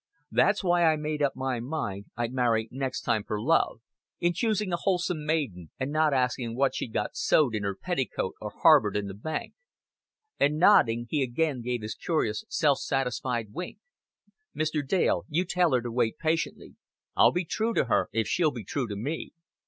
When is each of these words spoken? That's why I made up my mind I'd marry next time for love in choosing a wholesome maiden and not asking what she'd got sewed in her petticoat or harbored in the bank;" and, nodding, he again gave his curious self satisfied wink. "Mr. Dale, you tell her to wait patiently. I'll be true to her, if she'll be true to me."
That's 0.31 0.63
why 0.63 0.83
I 0.83 0.95
made 0.95 1.21
up 1.21 1.35
my 1.35 1.59
mind 1.59 2.05
I'd 2.17 2.33
marry 2.33 2.67
next 2.71 3.01
time 3.01 3.23
for 3.23 3.39
love 3.39 3.81
in 4.19 4.33
choosing 4.33 4.73
a 4.73 4.77
wholesome 4.77 5.27
maiden 5.27 5.69
and 5.79 5.91
not 5.91 6.11
asking 6.11 6.55
what 6.55 6.73
she'd 6.73 6.91
got 6.91 7.15
sewed 7.15 7.53
in 7.53 7.61
her 7.61 7.75
petticoat 7.75 8.33
or 8.41 8.49
harbored 8.63 8.97
in 8.97 9.05
the 9.05 9.13
bank;" 9.13 9.53
and, 10.39 10.57
nodding, 10.57 11.05
he 11.07 11.21
again 11.21 11.61
gave 11.61 11.83
his 11.83 11.93
curious 11.93 12.43
self 12.49 12.79
satisfied 12.79 13.53
wink. 13.53 13.77
"Mr. 14.55 14.83
Dale, 14.83 15.23
you 15.29 15.45
tell 15.45 15.71
her 15.71 15.81
to 15.81 15.91
wait 15.91 16.17
patiently. 16.17 16.77
I'll 17.15 17.31
be 17.31 17.45
true 17.45 17.75
to 17.75 17.85
her, 17.85 18.09
if 18.11 18.27
she'll 18.27 18.49
be 18.49 18.63
true 18.65 18.87
to 18.87 18.95
me." 18.95 19.33